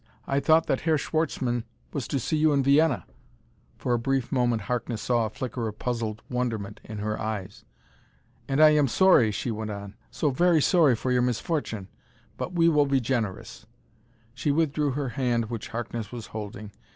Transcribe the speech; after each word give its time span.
I 0.25 0.39
thought 0.39 0.65
that 0.65 0.81
Herr 0.81 0.97
Schwartzmann 0.97 1.63
was 1.93 2.07
to 2.07 2.17
see 2.19 2.35
you 2.35 2.53
in 2.53 2.63
Vienna!" 2.63 3.05
For 3.77 3.93
a 3.93 3.99
brief 3.99 4.31
moment 4.31 4.63
Harkness 4.63 5.03
saw 5.03 5.27
a 5.27 5.29
flicker 5.29 5.67
of 5.67 5.77
puzzled 5.77 6.23
wonderment 6.27 6.79
in 6.83 6.97
her 6.97 7.21
eyes. 7.21 7.65
"And 8.47 8.59
I 8.59 8.71
am 8.71 8.87
sorry," 8.87 9.29
she 9.29 9.51
went 9.51 9.69
on," 9.69 9.93
so 10.09 10.31
very 10.31 10.59
sorry 10.59 10.95
for 10.95 11.11
your 11.11 11.21
misfortune. 11.21 11.87
But 12.35 12.53
we 12.53 12.67
will 12.67 12.87
be 12.87 12.99
generous." 12.99 13.67
She 14.33 14.49
withdrew 14.49 14.93
her 14.93 15.09
hand 15.09 15.51
which 15.51 15.67
Harkness 15.67 16.11
was 16.11 16.25
holding. 16.25 16.71